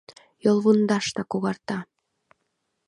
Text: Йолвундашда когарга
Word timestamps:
Йолвундашда 0.43 1.21
когарга 1.31 1.77